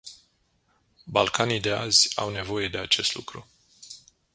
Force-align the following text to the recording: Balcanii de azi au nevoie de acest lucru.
Balcanii 1.07 1.59
de 1.59 1.71
azi 1.73 2.11
au 2.19 2.29
nevoie 2.31 2.67
de 2.67 2.77
acest 2.77 3.15
lucru. 3.15 3.47